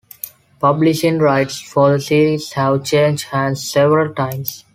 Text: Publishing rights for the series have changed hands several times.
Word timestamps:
Publishing 0.59 1.19
rights 1.19 1.59
for 1.61 1.91
the 1.91 1.99
series 2.01 2.53
have 2.53 2.83
changed 2.85 3.25
hands 3.27 3.69
several 3.71 4.11
times. 4.15 4.65